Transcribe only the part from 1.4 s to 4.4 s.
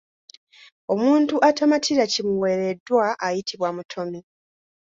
atamatira kimuweereddwa ayitibwa mutomi.